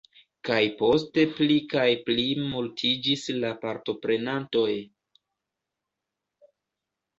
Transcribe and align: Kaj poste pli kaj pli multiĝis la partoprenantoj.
Kaj 0.47 0.61
poste 0.77 1.25
pli 1.39 1.57
kaj 1.73 1.83
pli 2.07 2.25
multiĝis 2.55 3.27
la 3.45 3.53
partoprenantoj. 3.67 4.67